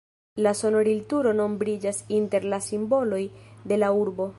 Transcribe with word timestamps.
La 0.45 0.53
sonorilturo 0.59 1.33
nombriĝas 1.41 2.03
inter 2.21 2.51
la 2.55 2.61
simboloj 2.71 3.25
de 3.73 3.83
la 3.85 3.97
urbo. 4.05 4.29